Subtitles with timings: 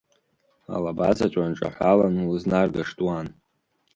[0.75, 3.27] Алабазаҵә уанҿаҳәалан улызнаргашт уан!